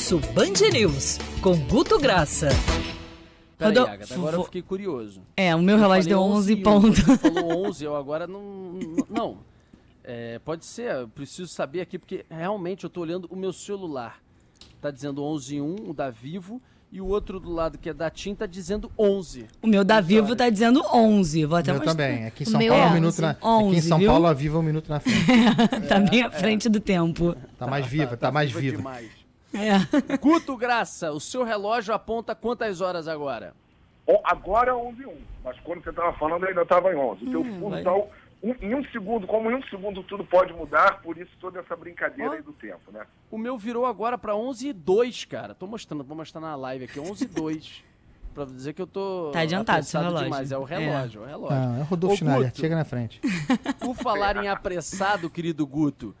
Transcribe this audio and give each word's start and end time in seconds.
Almoço 0.00 0.18
Band 0.32 0.70
News, 0.72 1.18
com 1.42 1.54
Guto 1.66 1.98
Graça. 1.98 2.48
Peraí, 3.58 3.74
Rodol- 3.76 3.92
Agatha, 3.92 4.14
agora 4.14 4.36
eu 4.36 4.44
fiquei 4.44 4.62
curioso. 4.62 5.20
É, 5.36 5.54
o 5.54 5.60
meu 5.60 5.76
relógio 5.76 6.10
Eu 6.10 6.16
deu 6.16 6.18
falei 6.20 6.36
11 6.38 6.52
e 6.52 6.56
um, 6.56 6.62
pontos. 6.62 7.00
Você 7.00 7.18
falou 7.18 7.66
11, 7.68 7.84
eu 7.84 7.94
agora 7.94 8.26
não... 8.26 8.72
não- 9.10 9.36
É, 10.02 10.38
pode 10.38 10.64
ser, 10.64 10.90
eu 10.90 11.08
preciso 11.08 11.48
saber 11.48 11.82
aqui, 11.82 11.98
porque 11.98 12.24
realmente 12.30 12.84
eu 12.84 12.88
tô 12.90 13.02
olhando 13.02 13.26
o 13.30 13.36
meu 13.36 13.52
celular. 13.52 14.20
Tá 14.80 14.90
dizendo 14.90 15.22
11 15.22 15.56
e 15.56 15.60
1, 15.60 15.90
o 15.90 15.92
da 15.92 16.08
Vivo, 16.08 16.62
e 16.90 16.98
o 17.02 17.06
outro 17.06 17.38
do 17.38 17.52
lado 17.52 17.76
que 17.76 17.90
é 17.90 17.92
da 17.92 18.08
TIM 18.08 18.34
tá 18.34 18.46
dizendo 18.46 18.90
11. 18.98 19.44
O 19.62 19.66
meu 19.66 19.84
da 19.84 20.00
Vivo 20.00 20.34
tá 20.34 20.48
dizendo 20.48 20.82
11. 20.94 21.44
Vou 21.44 21.58
até 21.58 21.72
Eu 21.72 21.74
mostrar. 21.74 21.92
também. 21.92 22.24
Aqui 22.24 22.44
em 22.44 22.46
O 22.46 22.50
São 22.50 22.58
Paulo, 22.60 22.74
é 22.74 22.86
um 22.86 22.94
minuto 22.94 23.20
na. 23.20 23.36
11, 23.42 23.68
aqui 23.68 23.76
em 23.76 23.80
São 23.88 23.98
viu? 23.98 24.10
Paulo, 24.10 24.26
a 24.26 24.32
Viva 24.32 24.58
um 24.58 24.62
minuto 24.62 24.88
na 24.88 24.98
frente. 24.98 25.26
tá 25.86 25.98
bem 26.00 26.22
à 26.22 26.30
frente 26.30 26.70
do 26.70 26.80
tempo. 26.80 27.36
Tá 27.58 27.66
mais 27.66 27.86
viva, 27.86 28.16
tá 28.16 28.32
mais 28.32 28.50
viva. 28.50 28.78
demais. 28.78 29.19
É. 29.52 30.16
Guto 30.20 30.56
Graça, 30.56 31.10
o 31.12 31.20
seu 31.20 31.42
relógio 31.44 31.92
aponta 31.94 32.34
quantas 32.34 32.80
horas 32.80 33.08
agora? 33.08 33.54
Agora 34.24 34.70
é 34.70 34.74
11 34.74 35.02
e 35.02 35.06
1, 35.06 35.16
mas 35.44 35.60
quando 35.60 35.82
você 35.84 35.90
estava 35.90 36.12
falando 36.14 36.44
ainda 36.46 36.62
estava 36.62 36.92
em 36.92 36.96
11. 36.96 37.24
O 37.26 37.30
teu 37.30 37.40
Hum, 37.42 37.66
um- 38.42 38.54
em 38.60 38.74
um 38.74 38.82
segundo, 38.90 39.26
como 39.26 39.50
em 39.50 39.54
um 39.54 39.62
segundo 39.64 40.02
tudo 40.02 40.24
pode 40.24 40.52
mudar, 40.52 41.00
por 41.02 41.16
isso 41.18 41.30
toda 41.40 41.60
essa 41.60 41.76
brincadeira 41.76 42.30
Ó. 42.32 42.34
aí 42.34 42.42
do 42.42 42.52
tempo, 42.52 42.90
né? 42.90 43.02
O 43.30 43.36
meu 43.38 43.56
virou 43.58 43.84
agora 43.86 44.16
pra 44.18 44.34
11 44.34 44.68
e 44.68 44.72
2, 44.72 45.24
cara. 45.26 45.54
Tô 45.54 45.66
mostrando, 45.66 46.02
vou 46.02 46.16
mostrar 46.16 46.40
na 46.40 46.56
live 46.56 46.86
aqui, 46.86 46.98
11 46.98 47.24
e 47.24 47.28
2. 47.28 47.84
Pra 48.32 48.44
dizer 48.44 48.72
que 48.74 48.80
eu 48.80 48.86
tô 48.86 49.30
Tá 49.32 49.40
adiantado 49.40 49.84
seu 49.84 50.00
relógio. 50.00 50.24
demais. 50.24 50.52
É 50.52 50.56
o 50.56 50.62
relógio, 50.62 51.22
é, 51.22 51.24
o 51.24 51.28
relógio. 51.28 51.56
Não, 51.58 51.76
é 51.78 51.80
o 51.80 51.84
Rodolfo 51.84 52.16
Schneider. 52.16 52.52
Chega 52.54 52.76
na 52.76 52.84
frente. 52.84 53.20
Por 53.80 53.94
falar 53.96 54.36
em 54.36 54.48
apressado, 54.48 55.28
querido 55.28 55.66
Guto, 55.66 56.14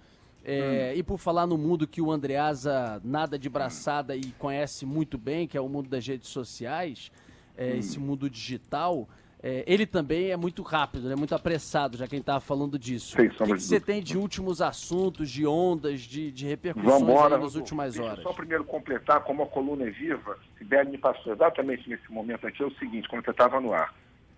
é, 0.44 0.94
e 0.96 1.02
por 1.02 1.18
falar 1.18 1.46
no 1.46 1.58
mundo 1.58 1.86
que 1.86 2.00
o 2.00 2.10
Andreasa 2.10 3.00
nada 3.04 3.38
de 3.38 3.48
braçada 3.48 4.16
e 4.16 4.32
conhece 4.38 4.86
muito 4.86 5.18
bem, 5.18 5.46
que 5.46 5.56
é 5.56 5.60
o 5.60 5.68
mundo 5.68 5.88
das 5.88 6.06
redes 6.06 6.28
sociais, 6.28 7.10
é, 7.56 7.76
esse 7.76 7.98
mundo 7.98 8.28
digital, 8.30 9.06
é, 9.42 9.64
ele 9.66 9.86
também 9.86 10.30
é 10.30 10.36
muito 10.36 10.62
rápido, 10.62 11.08
né, 11.08 11.14
muito 11.16 11.34
apressado, 11.34 11.96
já 11.96 12.06
quem 12.06 12.20
estava 12.20 12.40
falando 12.40 12.78
disso. 12.78 13.16
Sem 13.16 13.26
o 13.26 13.30
que, 13.30 13.54
que 13.54 13.60
você 13.60 13.80
tem 13.80 14.02
de 14.02 14.16
últimos 14.16 14.60
assuntos, 14.62 15.30
de 15.30 15.46
ondas, 15.46 16.00
de, 16.00 16.30
de 16.30 16.46
repercussões 16.46 17.00
Vambora. 17.00 17.38
nas 17.38 17.54
últimas 17.54 17.98
horas? 17.98 18.22
só 18.22 18.32
primeiro 18.32 18.64
completar, 18.64 19.22
como 19.24 19.42
a 19.42 19.46
coluna 19.46 19.84
é 19.84 19.90
viva, 19.90 20.38
Sibeli 20.58 20.90
me 20.90 20.98
passou 20.98 21.32
exatamente 21.32 21.88
nesse 21.88 22.10
momento 22.10 22.46
aqui, 22.46 22.62
é 22.62 22.66
o 22.66 22.74
seguinte, 22.76 23.08
quando 23.08 23.24
você 23.24 23.30
estava 23.30 23.60
no 23.60 23.72
ar, 23.72 23.94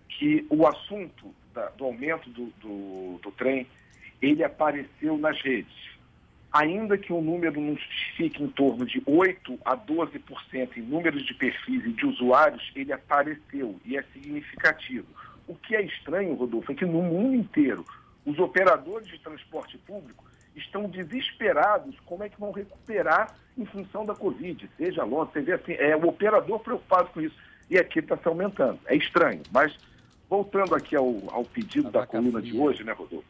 que 0.09 0.45
o 0.51 0.67
assunto 0.67 1.33
da- 1.55 1.69
do 1.71 1.85
aumento 1.85 2.29
do, 2.31 2.47
do, 2.61 3.19
do 3.23 3.31
trem, 3.33 3.67
ele 4.21 4.45
apareceu 4.45 5.17
nas 5.19 5.41
redes. 5.43 5.73
Ainda 6.53 6.99
que 6.99 7.13
o 7.13 7.23
número 7.23 7.61
não 7.61 7.77
fique 8.17 8.43
em 8.43 8.49
torno 8.49 8.85
de 8.85 9.03
8 9.07 9.59
a 9.65 9.77
12% 9.77 10.77
em 10.77 10.83
números 10.83 11.25
de 11.25 11.33
perfis 11.33 11.85
e 11.87 11.93
de 11.93 12.05
usuários, 12.05 12.71
ele 12.77 12.93
apareceu 12.93 13.81
e 13.87 13.97
é 13.97 14.03
significativo. 14.13 15.07
O 15.49 15.55
que 15.55 15.75
é 15.75 15.83
estranho, 15.83 16.35
Rodolfo, 16.35 16.71
é 16.71 16.75
que 16.75 16.85
no 16.85 17.03
mundo 17.03 17.35
inteiro 17.35 17.85
os 18.27 18.39
operadores 18.39 19.09
de 19.09 19.19
transporte 19.19 19.79
público 19.79 20.25
estão 20.55 20.89
desesperados 20.89 21.99
como 22.05 22.23
é 22.23 22.29
que 22.29 22.39
vão 22.39 22.53
recuperar 22.53 23.35
em 23.57 23.65
função 23.65 24.05
da 24.05 24.15
Covid, 24.15 24.69
seja 24.77 25.05
longe, 25.05 25.33
você 25.33 25.41
vê 25.41 25.53
assim, 25.53 25.73
é 25.73 25.97
o 25.97 26.07
operador 26.07 26.61
preocupado 26.61 27.11
com 27.11 27.21
isso. 27.21 27.37
E 27.71 27.79
aqui 27.79 28.01
está 28.01 28.17
se 28.17 28.29
aumentando. 28.29 28.79
É 28.87 28.95
estranho. 28.95 29.43
Mas 29.51 29.75
voltando 30.29 30.75
aqui 30.75 30.95
ao, 30.95 31.23
ao 31.31 31.45
pedido 31.45 31.89
A 31.89 31.91
da 31.91 32.07
coluna 32.07 32.41
de 32.41 32.51
fria. 32.51 32.63
hoje, 32.63 32.85
né, 32.85 32.93
Rodolfo? 32.93 33.27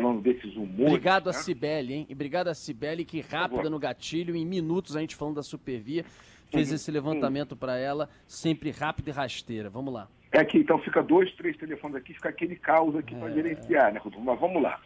Falando 0.00 0.20
desses 0.20 0.54
humores. 0.56 0.92
Obrigado 0.92 1.28
a 1.30 1.32
né? 1.32 1.38
Cibele, 1.38 1.94
hein? 1.94 2.06
E 2.08 2.12
obrigado 2.12 2.48
a 2.48 2.54
Cibele, 2.54 3.04
que 3.04 3.20
rápida 3.20 3.70
no 3.70 3.78
gatilho, 3.78 4.36
em 4.36 4.44
minutos 4.44 4.94
a 4.96 5.00
gente 5.00 5.16
falando 5.16 5.36
da 5.36 5.42
Supervia, 5.42 6.04
fez 6.50 6.70
esse 6.70 6.90
levantamento 6.90 7.56
pra 7.56 7.78
ela, 7.78 8.08
sempre 8.26 8.70
rápida 8.70 9.10
e 9.10 9.12
rasteira. 9.12 9.70
Vamos 9.70 9.92
lá. 9.94 10.08
É 10.32 10.44
que 10.44 10.58
então 10.58 10.78
fica 10.80 11.02
dois, 11.02 11.32
três 11.34 11.56
telefones 11.56 11.96
aqui, 11.96 12.12
fica 12.12 12.28
aquele 12.28 12.56
caos 12.56 12.94
aqui 12.94 13.14
É. 13.14 13.18
para 13.18 13.30
gerenciar, 13.32 13.92
né, 13.92 13.98
Rodolfo? 13.98 14.24
Mas 14.26 14.38
vamos 14.38 14.62
lá. 14.62 14.78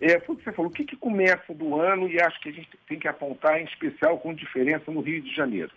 É, 0.00 0.18
foi 0.20 0.34
o 0.34 0.38
que 0.38 0.44
você 0.44 0.52
falou, 0.52 0.70
o 0.70 0.74
que, 0.74 0.84
que 0.84 0.96
começa 0.96 1.54
do 1.54 1.80
ano 1.80 2.08
e 2.08 2.20
acho 2.20 2.40
que 2.40 2.48
a 2.48 2.52
gente 2.52 2.68
tem 2.88 2.98
que 2.98 3.08
apontar 3.08 3.60
em 3.60 3.64
especial 3.64 4.18
com 4.18 4.34
diferença 4.34 4.90
no 4.90 5.00
Rio 5.00 5.20
de 5.22 5.34
Janeiro. 5.34 5.70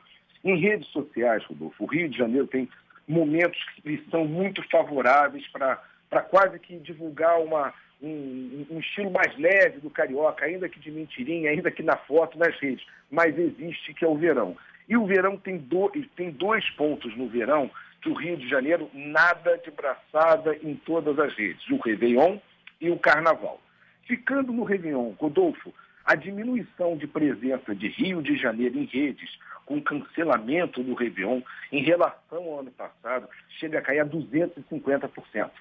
Em 0.44 0.60
redes 0.60 0.88
sociais, 0.90 1.44
Rodolfo, 1.46 1.84
o 1.84 1.88
Rio 1.88 2.10
de 2.10 2.18
Janeiro 2.18 2.48
tem 2.48 2.68
momentos 3.08 3.60
que 3.76 4.04
são 4.10 4.26
muito 4.26 4.64
favoráveis 4.70 5.48
para 5.50 6.22
quase 6.30 6.60
que 6.60 6.78
divulgar 6.78 7.40
uma, 7.42 7.74
um, 8.02 8.66
um 8.70 8.80
estilo 8.80 9.12
mais 9.12 9.38
leve 9.38 9.80
do 9.80 9.90
carioca, 9.90 10.46
ainda 10.46 10.68
que 10.68 10.80
de 10.80 10.92
mentirinha, 10.92 11.52
ainda 11.52 11.70
que 11.70 11.84
na 11.84 11.96
foto, 11.98 12.38
nas 12.38 12.58
redes. 12.60 12.86
Mas 13.10 13.38
existe 13.38 13.94
que 13.94 14.04
é 14.04 14.08
o 14.08 14.18
verão. 14.18 14.58
E 14.90 14.98
o 14.98 15.06
verão 15.06 15.38
tem, 15.38 15.58
do, 15.58 15.90
tem 16.16 16.32
dois 16.32 16.68
pontos 16.72 17.16
no 17.16 17.28
verão 17.28 17.70
que 18.02 18.10
o 18.10 18.14
Rio 18.14 18.36
de 18.36 18.50
Janeiro 18.50 18.90
nada 18.94 19.58
de 19.60 19.70
braçada 19.72 20.58
em 20.64 20.76
todas 20.76 21.20
as 21.20 21.34
redes, 21.36 21.70
o 21.70 21.78
Réveillon 21.78 22.40
e 22.80 22.90
o 22.90 22.98
Carnaval. 22.98 23.62
Ficando 24.08 24.52
no 24.52 24.64
Réveillon, 24.64 25.14
Rodolfo, 25.20 25.74
a 26.04 26.16
diminuição 26.16 26.98
de 26.98 27.06
presença 27.06 27.76
de 27.76 27.88
Rio 27.90 28.22
de 28.24 28.36
Janeiro 28.36 28.78
em 28.80 28.86
redes, 28.86 29.30
com 29.66 29.80
cancelamento 29.80 30.82
do 30.82 30.96
Réveillon, 30.96 31.42
em 31.72 31.84
relação 31.84 32.44
ao 32.44 32.60
ano 32.62 32.72
passado, 32.72 33.30
chega 33.60 33.78
a 33.78 33.82
cair 33.82 34.00
a 34.00 34.06
250%. 34.06 35.52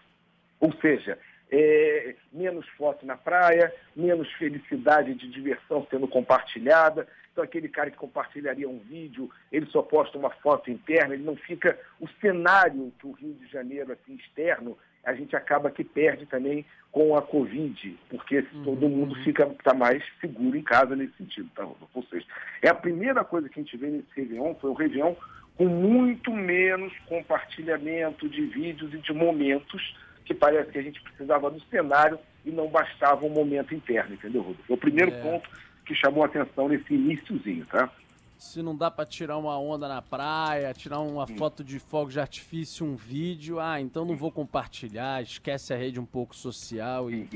Ou 0.58 0.72
seja, 0.80 1.18
é, 1.50 2.14
menos 2.32 2.66
foto 2.70 3.04
na 3.04 3.16
praia, 3.16 3.72
menos 3.94 4.30
felicidade 4.34 5.14
de 5.14 5.28
diversão 5.28 5.86
sendo 5.90 6.06
compartilhada. 6.06 7.08
Então, 7.32 7.44
aquele 7.44 7.68
cara 7.68 7.90
que 7.90 7.96
compartilharia 7.96 8.68
um 8.68 8.78
vídeo, 8.78 9.30
ele 9.50 9.66
só 9.66 9.82
posta 9.82 10.18
uma 10.18 10.30
foto 10.30 10.70
interna, 10.70 11.14
ele 11.14 11.24
não 11.24 11.36
fica. 11.36 11.78
O 11.98 12.08
cenário 12.20 12.92
que 12.98 13.06
o 13.06 13.12
Rio 13.12 13.34
de 13.34 13.46
Janeiro, 13.48 13.92
assim, 13.92 14.14
externo, 14.14 14.76
a 15.04 15.14
gente 15.14 15.34
acaba 15.34 15.70
que 15.70 15.82
perde 15.82 16.26
também 16.26 16.64
com 16.92 17.16
a 17.16 17.22
Covid, 17.22 17.98
porque 18.08 18.42
todo 18.64 18.88
mundo 18.88 19.14
fica 19.22 19.46
tá 19.62 19.72
mais 19.72 20.02
seguro 20.20 20.56
em 20.56 20.62
casa 20.62 20.94
nesse 20.94 21.16
sentido, 21.16 21.48
tá, 21.54 21.62
Rodolfo? 21.62 21.88
Ou 21.94 22.02
seja, 22.04 22.26
é 22.60 22.68
a 22.68 22.74
primeira 22.74 23.24
coisa 23.24 23.48
que 23.48 23.60
a 23.60 23.62
gente 23.62 23.76
vê 23.76 23.88
nesse 23.88 24.08
Réveillon, 24.14 24.54
foi 24.56 24.70
o 24.70 24.74
Réveillon 24.74 25.14
com 25.56 25.66
muito 25.66 26.32
menos 26.32 26.92
compartilhamento 27.06 28.28
de 28.28 28.42
vídeos 28.46 28.92
e 28.92 28.98
de 28.98 29.12
momentos 29.12 29.94
que 30.30 30.34
parece 30.34 30.70
que 30.70 30.78
a 30.78 30.82
gente 30.82 31.02
precisava 31.02 31.50
do 31.50 31.60
cenário 31.62 32.16
e 32.46 32.52
não 32.52 32.68
bastava 32.68 33.26
um 33.26 33.30
momento 33.30 33.74
interno, 33.74 34.14
entendeu, 34.14 34.42
Rodolfo? 34.42 34.62
Foi 34.64 34.76
o 34.76 34.78
primeiro 34.78 35.10
É. 35.10 35.20
ponto 35.20 35.50
que 35.84 35.92
chamou 35.92 36.22
a 36.22 36.26
atenção 36.26 36.68
nesse 36.68 36.94
iníciozinho, 36.94 37.66
tá? 37.66 37.90
Se 38.40 38.62
não 38.62 38.74
dá 38.74 38.90
pra 38.90 39.04
tirar 39.04 39.36
uma 39.36 39.58
onda 39.60 39.86
na 39.86 40.00
praia, 40.00 40.72
tirar 40.72 40.98
uma 41.00 41.26
foto 41.26 41.62
de 41.62 41.78
fogo 41.78 42.10
de 42.10 42.18
artifício, 42.18 42.86
um 42.86 42.96
vídeo, 42.96 43.60
ah, 43.60 43.78
então 43.78 44.02
não 44.02 44.16
vou 44.16 44.32
compartilhar, 44.32 45.22
esquece 45.22 45.74
a 45.74 45.76
rede 45.76 46.00
um 46.00 46.06
pouco 46.06 46.34
social 46.34 47.10
e, 47.10 47.28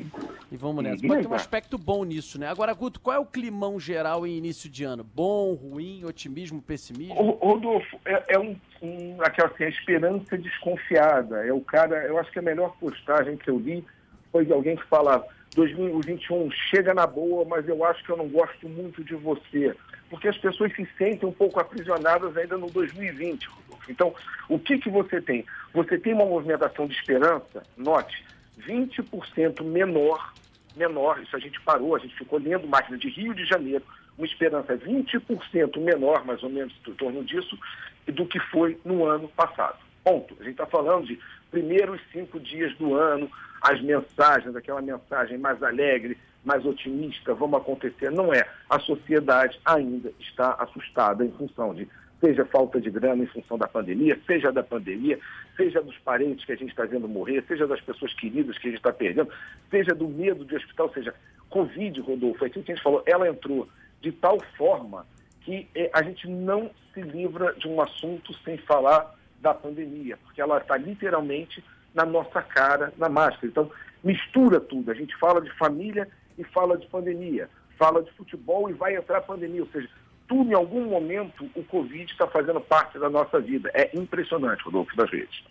e 0.50 0.56
vamos 0.56 0.82
nessa. 0.82 1.06
Pode 1.06 1.20
ter 1.20 1.28
um 1.28 1.34
aspecto 1.34 1.76
bom 1.76 2.04
nisso, 2.04 2.41
né? 2.41 2.48
Agora, 2.48 2.72
Guto, 2.72 3.00
qual 3.00 3.15
é 3.15 3.19
o 3.19 3.26
climão 3.26 3.78
geral 3.78 4.26
em 4.26 4.38
início 4.38 4.70
de 4.70 4.82
ano? 4.82 5.04
Bom, 5.04 5.53
ruim, 5.53 6.03
otimismo, 6.06 6.62
pessimismo? 6.62 7.15
Rodolfo, 7.32 8.00
é, 8.06 8.36
é 8.36 8.38
um, 8.38 8.56
um- 8.81 9.19
aquela 9.21 9.50
assim, 9.50 9.65
a 9.65 9.69
esperança 9.69 10.38
desconfiada. 10.38 11.47
É 11.47 11.53
o 11.53 11.60
cara, 11.60 12.06
eu 12.06 12.19
acho 12.19 12.32
que 12.32 12.38
a 12.38 12.42
melhor 12.42 12.75
postagem 12.81 13.36
que 13.36 13.50
eu 13.50 13.59
li 13.59 13.84
foi 14.32 14.47
de 14.47 14.54
alguém 14.54 14.75
que 14.75 14.84
falava 14.86 15.26
2021 15.54 16.50
chega 16.50 16.92
na 16.92 17.06
boa, 17.06 17.44
mas 17.44 17.69
eu 17.69 17.84
acho 17.84 18.03
que 18.04 18.10
eu 18.10 18.16
não 18.16 18.28
gosto 18.28 18.69
muito 18.69 19.03
de 19.03 19.15
você. 19.15 19.75
Porque 20.10 20.28
as 20.28 20.37
pessoas 20.37 20.75
se 20.75 20.87
sentem 20.98 21.28
um 21.28 21.32
pouco 21.32 21.60
aprisionadas 21.60 22.37
ainda 22.37 22.56
no 22.56 22.70
2020, 22.70 23.47
Rodolfo. 23.47 23.91
Então, 23.91 24.15
o 24.48 24.59
que, 24.59 24.78
que 24.78 24.91
você 24.91 25.20
tem? 25.20 25.44
Você 25.72 25.98
tem 25.98 26.12
uma 26.12 26.26
movimentação 26.26 26.87
de 26.87 26.94
esperança, 26.94 27.62
note, 27.76 28.25
20% 28.60 29.62
menor, 29.65 30.32
menor, 30.76 31.20
isso 31.22 31.37
a 31.37 31.38
gente 31.38 31.60
parou, 31.60 31.94
a 31.94 31.98
gente 31.98 32.16
ficou 32.16 32.38
lendo 32.38 32.66
máquina 32.66 32.98
de 32.98 33.09
Rio 33.09 33.34
de 33.34 33.44
Janeiro, 33.44 33.84
uma 34.16 34.27
esperança 34.27 34.77
20% 34.77 35.80
menor, 35.80 36.24
mais 36.24 36.42
ou 36.42 36.50
menos, 36.50 36.72
em 36.86 36.92
torno 36.92 37.24
disso, 37.24 37.59
do 38.07 38.27
que 38.27 38.39
foi 38.39 38.78
no 38.84 39.04
ano 39.04 39.28
passado. 39.28 39.78
Ponto. 40.04 40.36
A 40.39 40.45
gente 40.45 40.53
está 40.53 40.66
falando 40.66 41.06
de 41.06 41.18
primeiros 41.51 42.01
cinco 42.12 42.39
dias 42.39 42.77
do 42.77 42.95
ano, 42.95 43.30
as 43.62 43.80
mensagens, 43.80 44.54
aquela 44.54 44.83
mensagem 44.83 45.39
mais 45.39 45.62
alegre, 45.62 46.18
mais 46.45 46.65
otimista, 46.66 47.33
vamos 47.34 47.60
acontecer. 47.60 48.10
Não 48.10 48.33
é. 48.33 48.47
A 48.68 48.78
sociedade 48.78 49.59
ainda 49.65 50.12
está 50.21 50.53
assustada 50.59 51.24
em 51.24 51.33
função 51.33 51.74
de, 51.74 51.89
seja 52.21 52.45
falta 52.45 52.80
de 52.80 52.91
grana 52.91 53.24
em 53.24 53.27
função 53.28 53.56
da 53.56 53.66
pandemia, 53.66 54.21
seja 54.27 54.53
da 54.53 54.62
pandemia, 54.62 55.18
seja 55.56 55.80
dos 55.80 55.97
parentes 55.98 56.45
que 56.45 56.53
a 56.53 56.57
gente 56.57 56.71
está 56.71 56.84
vendo 56.84 57.09
morrer, 57.09 57.42
seja 57.48 57.66
das 57.66 57.80
pessoas 57.80 58.12
queridas 58.12 58.59
que 58.59 58.68
a 58.68 58.71
gente 58.71 58.80
está 58.80 58.92
perdendo, 58.92 59.30
seja 59.71 59.95
do 59.95 60.07
medo 60.07 60.45
de 60.45 60.54
hospital, 60.54 60.92
seja 60.92 61.15
Covid, 61.48 62.00
Rodolfo, 62.00 62.45
é 62.45 62.48
aquilo 62.48 62.65
que 62.65 62.72
a 62.72 62.74
gente 62.74 62.84
falou, 62.84 63.03
ela 63.07 63.28
entrou 63.28 63.68
de 64.00 64.12
tal 64.12 64.39
forma 64.57 65.07
que 65.41 65.68
eh, 65.74 65.91
a 65.92 66.03
gente 66.03 66.28
não 66.28 66.71
se 66.92 67.00
livra 67.00 67.54
de 67.54 67.68
um 67.68 67.80
assunto 67.80 68.34
sem 68.45 68.59
falar 68.59 69.15
da 69.45 69.53
pandemia, 69.53 70.17
porque 70.25 70.41
ela 70.41 70.57
está 70.57 70.75
literalmente 70.79 71.63
na 71.95 72.07
nossa 72.07 72.41
cara, 72.41 72.93
na 72.97 73.11
máscara. 73.11 73.47
Então, 73.47 73.71
mistura 74.03 74.59
tudo. 74.59 74.91
A 74.91 74.95
gente 74.95 75.15
fala 75.19 75.41
de 75.43 75.51
família 75.59 76.09
e 76.39 76.43
fala 76.43 76.79
de 76.79 76.87
pandemia, 76.87 77.49
fala 77.79 78.03
de 78.03 78.11
futebol 78.13 78.71
e 78.71 78.73
vai 78.73 78.97
entrar 78.97 79.19
a 79.19 79.21
pandemia. 79.21 79.61
Ou 79.61 79.69
seja, 79.69 79.89
tudo, 80.27 80.51
em 80.51 80.55
algum 80.55 80.87
momento, 80.87 81.49
o 81.55 81.63
Covid 81.63 82.11
está 82.11 82.27
fazendo 82.27 82.59
parte 82.59 82.99
da 82.99 83.11
nossa 83.11 83.39
vida. 83.39 83.71
É 83.75 83.91
impressionante, 83.95 84.65
Rodolfo, 84.65 84.97
das 84.97 85.11
redes. 85.11 85.45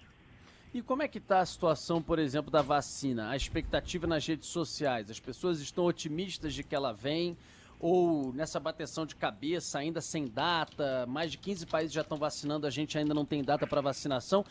E 0.74 0.82
como 0.82 1.04
é 1.04 1.08
que 1.08 1.20
está 1.20 1.40
a 1.40 1.46
situação, 1.46 2.02
por 2.02 2.18
exemplo, 2.18 2.50
da 2.50 2.64
vacina? 2.64 3.30
A 3.30 3.36
expectativa 3.36 4.08
nas 4.08 4.26
redes 4.26 4.50
sociais? 4.50 5.12
As 5.12 5.20
pessoas 5.20 5.60
estão 5.62 5.86
otimistas 5.86 6.52
de 6.52 6.64
que 6.64 6.74
ela 6.74 6.92
vem? 6.92 7.38
Ou 7.84 8.32
nessa 8.32 8.62
bateção 8.62 9.06
de 9.06 9.14
cabeça, 9.14 9.78
ainda 9.78 10.00
sem 10.00 10.26
data? 10.26 11.06
Mais 11.06 11.30
de 11.30 11.38
15 11.38 11.66
países 11.66 11.92
já 11.92 12.00
estão 12.00 12.18
vacinando, 12.18 12.66
a 12.66 12.70
gente 12.70 12.98
ainda 12.98 13.14
não 13.14 13.26
tem 13.26 13.44
data 13.44 13.68
para 13.68 13.82
vacinação. 13.82 14.46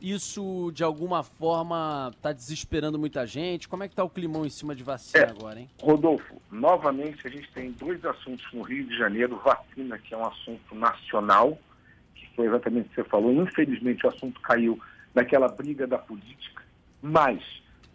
Isso, 0.00 0.72
de 0.72 0.82
alguma 0.82 1.22
forma, 1.22 2.10
está 2.16 2.32
desesperando 2.32 2.98
muita 2.98 3.26
gente? 3.26 3.68
Como 3.68 3.82
é 3.82 3.88
que 3.88 3.92
está 3.92 4.02
o 4.02 4.08
climão 4.08 4.46
em 4.46 4.48
cima 4.48 4.74
de 4.74 4.82
vacina 4.82 5.22
é, 5.22 5.28
agora, 5.28 5.60
hein? 5.60 5.68
Rodolfo, 5.82 6.40
novamente 6.50 7.26
a 7.26 7.30
gente 7.30 7.52
tem 7.52 7.72
dois 7.72 8.02
assuntos 8.06 8.46
no 8.54 8.62
Rio 8.62 8.86
de 8.86 8.96
Janeiro. 8.96 9.38
Vacina, 9.44 9.98
que 9.98 10.14
é 10.14 10.16
um 10.16 10.26
assunto 10.26 10.74
nacional, 10.74 11.58
que 12.14 12.26
foi 12.34 12.46
exatamente 12.46 12.86
o 12.86 12.88
que 12.88 12.94
você 12.94 13.04
falou. 13.04 13.30
Infelizmente 13.34 14.06
o 14.06 14.08
assunto 14.08 14.40
caiu 14.40 14.80
naquela 15.14 15.48
briga 15.48 15.86
da 15.86 15.98
política. 15.98 16.64
Mas 17.02 17.42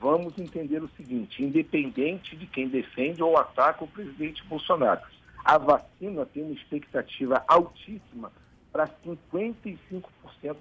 vamos 0.04 0.38
entender 0.38 0.84
o 0.84 0.90
seguinte, 0.98 1.42
independente 1.42 2.36
de 2.36 2.46
quem 2.46 2.68
defende 2.68 3.24
ou 3.24 3.38
ataca 3.38 3.86
o 3.86 3.88
presidente 3.88 4.44
Bolsonaro, 4.44 5.00
a 5.46 5.58
vacina 5.58 6.26
tem 6.26 6.44
uma 6.44 6.54
expectativa 6.54 7.42
altíssima 7.48 8.30
para 8.70 8.90
55% 9.06 10.04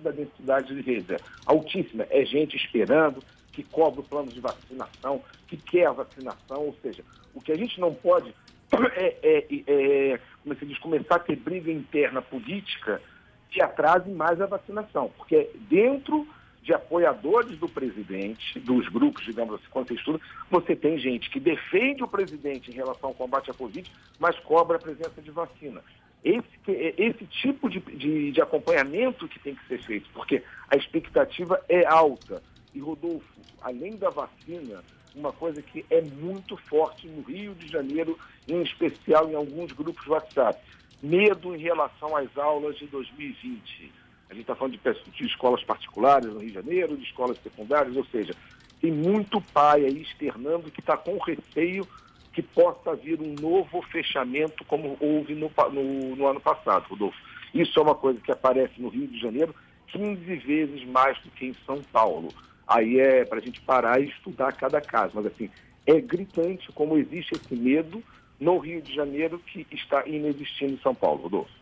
da 0.00 0.12
densidade 0.12 0.72
de 0.72 0.80
rede. 0.80 1.16
Altíssima. 1.44 2.06
É 2.08 2.24
gente 2.24 2.56
esperando, 2.56 3.20
que 3.52 3.64
cobra 3.64 4.00
o 4.00 4.04
plano 4.04 4.28
de 4.28 4.40
vacinação, 4.40 5.20
que 5.48 5.56
quer 5.56 5.86
a 5.86 5.92
vacinação. 5.92 6.66
Ou 6.66 6.76
seja, 6.80 7.02
o 7.34 7.40
que 7.40 7.50
a 7.50 7.56
gente 7.56 7.80
não 7.80 7.92
pode 7.92 8.32
é, 8.94 9.16
é, 9.22 9.46
é 9.66 10.20
como 10.44 10.54
se 10.54 10.66
diz, 10.66 10.78
começar 10.78 11.16
a 11.16 11.20
ter 11.20 11.36
briga 11.36 11.70
interna 11.72 12.22
política 12.22 13.02
que 13.50 13.60
atrase 13.60 14.08
mais 14.10 14.40
a 14.40 14.46
vacinação. 14.46 15.10
Porque 15.16 15.50
dentro 15.68 16.28
de 16.62 16.72
apoiadores 16.72 17.58
do 17.58 17.68
presidente, 17.68 18.60
dos 18.60 18.88
grupos, 18.88 19.24
digamos 19.24 19.54
assim, 19.54 19.64
quando 19.70 19.88
você 19.88 19.94
estuda, 19.94 20.20
você 20.48 20.76
tem 20.76 20.96
gente 20.96 21.28
que 21.28 21.40
defende 21.40 22.04
o 22.04 22.08
presidente 22.08 22.70
em 22.70 22.74
relação 22.74 23.08
ao 23.08 23.14
combate 23.14 23.50
à 23.50 23.54
Covid, 23.54 23.90
mas 24.18 24.38
cobra 24.40 24.76
a 24.76 24.80
presença 24.80 25.20
de 25.20 25.30
vacina. 25.30 25.82
Esse, 26.24 26.46
esse 26.68 27.26
tipo 27.26 27.68
de, 27.68 27.80
de, 27.80 28.30
de 28.30 28.40
acompanhamento 28.40 29.26
que 29.26 29.40
tem 29.40 29.56
que 29.56 29.66
ser 29.66 29.82
feito, 29.82 30.08
porque 30.14 30.42
a 30.70 30.76
expectativa 30.76 31.60
é 31.68 31.84
alta. 31.84 32.40
E, 32.72 32.78
Rodolfo, 32.78 33.26
além 33.60 33.96
da 33.96 34.08
vacina, 34.08 34.84
uma 35.16 35.32
coisa 35.32 35.60
que 35.60 35.84
é 35.90 36.00
muito 36.00 36.56
forte 36.56 37.08
no 37.08 37.22
Rio 37.22 37.56
de 37.56 37.66
Janeiro, 37.66 38.16
em 38.46 38.62
especial 38.62 39.28
em 39.28 39.34
alguns 39.34 39.72
grupos 39.72 40.06
WhatsApp, 40.06 40.60
medo 41.02 41.56
em 41.56 41.58
relação 41.58 42.16
às 42.16 42.38
aulas 42.38 42.76
de 42.78 42.86
2020. 42.86 43.92
A 44.32 44.34
gente 44.34 44.44
está 44.44 44.54
falando 44.54 44.78
de, 44.78 45.10
de, 45.12 45.26
escolas 45.26 45.62
particulares 45.62 46.26
no 46.32 46.38
Rio 46.38 46.48
de 46.48 46.54
Janeiro, 46.54 46.96
de 46.96 47.04
escolas 47.04 47.36
secundárias, 47.42 47.94
ou 47.94 48.04
seja, 48.06 48.34
tem 48.80 48.90
muito 48.90 49.42
pai 49.52 49.84
aí 49.84 50.00
externando 50.00 50.70
que 50.70 50.80
está 50.80 50.96
com 50.96 51.18
receio 51.18 51.86
que 52.32 52.40
possa 52.40 52.96
vir 52.96 53.20
um 53.20 53.34
novo 53.38 53.82
fechamento 53.82 54.64
como 54.64 54.96
houve 54.98 55.34
no, 55.34 55.52
no, 55.70 56.16
no 56.16 56.26
ano 56.26 56.40
passado, 56.40 56.86
Rodolfo. 56.88 57.18
Isso 57.52 57.78
é 57.78 57.82
uma 57.82 57.94
coisa 57.94 58.18
que 58.20 58.32
aparece 58.32 58.72
no 58.80 58.88
Rio 58.88 59.06
de 59.06 59.20
Janeiro 59.20 59.54
15 59.88 60.36
vezes 60.36 60.82
mais 60.86 61.18
do 61.20 61.30
que 61.32 61.48
em 61.48 61.54
São 61.66 61.82
Paulo. 61.92 62.28
Aí 62.66 62.98
é 62.98 63.26
para 63.26 63.36
a 63.36 63.42
gente 63.42 63.60
parar 63.60 64.00
e 64.00 64.08
estudar 64.08 64.52
cada 64.52 64.80
caso. 64.80 65.12
Mas 65.14 65.26
assim, 65.26 65.50
é 65.86 66.00
gritante 66.00 66.72
como 66.72 66.96
existe 66.96 67.34
esse 67.34 67.54
medo 67.54 68.02
no 68.40 68.56
Rio 68.56 68.80
de 68.80 68.94
Janeiro 68.94 69.38
que 69.40 69.66
está 69.72 70.06
inexistindo 70.06 70.72
em 70.72 70.78
São 70.78 70.94
Paulo, 70.94 71.24
Rodolfo. 71.24 71.61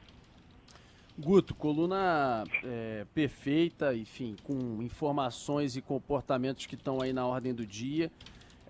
Guto, 1.20 1.54
coluna 1.54 2.44
é, 2.64 3.04
perfeita, 3.12 3.94
enfim, 3.94 4.34
com 4.42 4.82
informações 4.82 5.76
e 5.76 5.82
comportamentos 5.82 6.64
que 6.64 6.74
estão 6.74 7.02
aí 7.02 7.12
na 7.12 7.26
ordem 7.26 7.52
do 7.52 7.66
dia. 7.66 8.10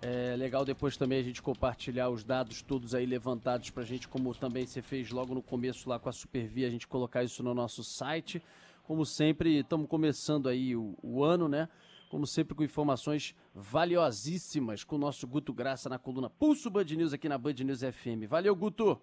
É 0.01 0.35
legal 0.35 0.65
depois 0.65 0.97
também 0.97 1.17
a 1.19 1.23
gente 1.23 1.41
compartilhar 1.41 2.09
os 2.09 2.25
dados 2.25 2.61
todos 2.61 2.93
aí 2.93 3.05
levantados 3.05 3.69
para 3.69 3.83
a 3.83 3.85
gente, 3.85 4.05
como 4.05 4.35
também 4.35 4.67
você 4.67 4.81
fez 4.81 5.11
logo 5.11 5.33
no 5.33 5.41
começo 5.41 5.87
lá 5.87 5.97
com 5.97 6.09
a 6.09 6.11
Supervia, 6.11 6.67
a 6.67 6.69
gente 6.69 6.89
colocar 6.89 7.23
isso 7.23 7.41
no 7.41 7.53
nosso 7.53 7.85
site. 7.85 8.43
Como 8.83 9.05
sempre, 9.05 9.59
estamos 9.59 9.87
começando 9.87 10.49
aí 10.49 10.75
o, 10.75 10.97
o, 11.01 11.23
ano, 11.23 11.47
né? 11.47 11.69
Como 12.09 12.27
sempre, 12.27 12.53
com 12.53 12.65
informações 12.65 13.33
valiosíssimas 13.55 14.83
com 14.83 14.97
o 14.97 14.99
nosso 14.99 15.25
Guto 15.25 15.53
Graça 15.53 15.87
na 15.87 15.97
coluna 15.97 16.29
Pulso 16.29 16.69
Band 16.69 16.83
News 16.83 17.13
aqui 17.13 17.29
na 17.29 17.37
Band 17.37 17.53
News 17.63 17.79
FM. 17.79 18.27
Valeu, 18.27 18.53
Guto! 18.53 18.99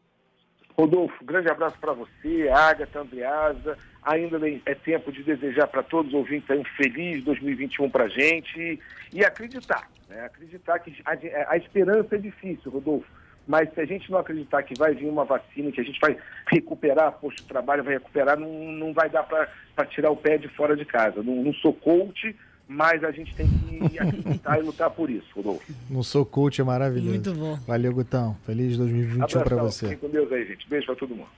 Rodolfo, 0.79 1.25
grande 1.25 1.51
abraço 1.51 1.77
para 1.81 1.93
você, 1.93 2.49
Agatha, 2.51 3.01
Andreasa. 3.01 3.77
Ainda 4.01 4.39
é 4.65 4.75
tempo 4.77 5.11
de 5.11 5.25
desejar 5.25 5.67
para 5.67 5.83
todos 5.83 6.13
os 6.13 6.19
ouvintes 6.19 6.49
um 6.51 6.63
feliz 6.77 7.25
2021 7.25 7.91
para 7.91 8.05
a 8.05 8.09
gente 8.09 8.79
e, 9.13 9.25
acreditar. 9.25 9.91
Né? 10.09 10.25
Acreditar 10.25 10.79
que 10.79 10.95
a, 11.05 11.53
a, 11.53 11.57
esperança 11.57 12.15
é 12.15 12.19
difícil, 12.19 12.71
Rodolfo. 12.71 13.09
Mas 13.45 13.75
se 13.75 13.81
a 13.81 13.85
gente 13.85 14.09
não 14.09 14.21
acreditar 14.21 14.63
que 14.63 14.79
vai 14.79 14.95
vir 14.95 15.09
uma 15.09 15.25
vacina, 15.25 15.73
que 15.73 15.81
a 15.81 15.85
gente 15.85 15.99
vai 15.99 16.17
recuperar 16.47 17.19
posto 17.19 17.43
de 17.43 17.49
trabalho, 17.49 17.83
vai 17.83 17.95
recuperar, 17.95 18.39
não, 18.39 18.49
não 18.49 18.93
vai 18.93 19.11
dar 19.11 19.25
para 19.25 19.87
tirar 19.87 20.13
o 20.13 20.17
pé 20.17 20.39
de 20.39 20.47
fora 20.47 20.77
de 20.77 20.85
casa. 20.85 21.25
Não, 21.25 21.43
não 21.43 21.53
sou 21.55 21.73
coach, 21.73 22.37
mas 22.69 23.03
a 23.03 23.11
gente 23.11 23.35
tem 23.35 23.49
que 23.49 23.99
acreditar 23.99 24.59
e 24.59 24.63
lutar 24.63 24.91
por 24.91 25.09
isso, 25.09 25.27
Rodolfo. 25.35 25.73
Não 25.89 26.03
sou 26.03 26.25
coach, 26.27 26.61
é 26.61 26.65
maravilhoso. 26.65 27.11
Muito 27.11 27.35
bom. 27.35 27.59
Valeu, 27.67 27.93
Gutão. 27.95 28.37
Feliz 28.45 28.77
2021 28.77 29.43
para 29.43 29.57
você. 29.57 29.89
Fique 29.89 30.03
com 30.03 30.11
Deus 30.11 30.31
aí, 30.31 30.47
gente. 30.47 30.69
Beijo 30.69 30.87
para 30.87 30.97
todo 30.97 31.15
mundo. 31.15 31.29